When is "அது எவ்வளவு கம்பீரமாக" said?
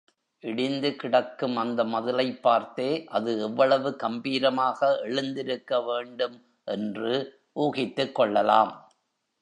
3.03-4.99